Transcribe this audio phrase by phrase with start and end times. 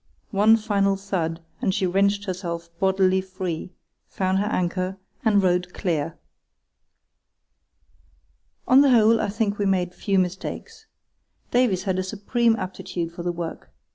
[0.31, 3.71] One final thud and she wrenched herself bodily free,
[4.07, 6.17] found her anchor, and rode clear.
[8.67, 10.87] On the whole I think we made few mistakes.
[11.51, 13.69] Davies had a supreme aptitude for the work.